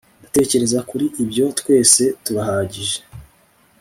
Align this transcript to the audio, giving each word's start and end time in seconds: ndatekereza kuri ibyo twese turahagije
ndatekereza 0.21 0.79
kuri 0.89 1.05
ibyo 1.23 1.45
twese 1.59 2.03
turahagije 2.23 2.97